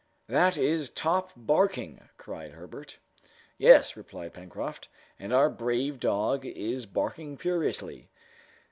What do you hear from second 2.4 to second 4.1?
Herbert. "Yes,"